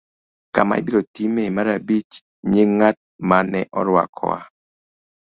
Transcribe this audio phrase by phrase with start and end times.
[0.55, 2.13] Kama ibiro timee mar abich.
[2.51, 2.97] Nying' ng'at
[3.29, 4.39] ma ne orwakowa